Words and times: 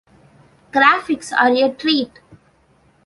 Graphics 0.73 1.31
are 1.31 1.53
a 1.53 1.75
treat. 1.75 2.21